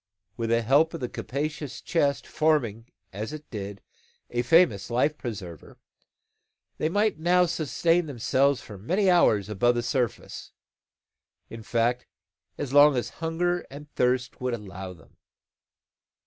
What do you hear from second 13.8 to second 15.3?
thirst would allow them.